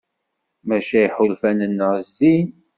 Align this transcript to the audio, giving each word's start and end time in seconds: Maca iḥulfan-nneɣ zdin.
Maca 0.67 0.97
iḥulfan-nneɣ 1.05 1.91
zdin. 2.07 2.49